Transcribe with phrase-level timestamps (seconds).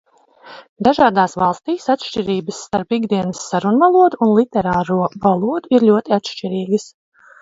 [0.85, 6.89] Dažādās valstīs atšķirības starp ikdienas sarunvalodu un literāro valodu ir ļoti atšķirīgas.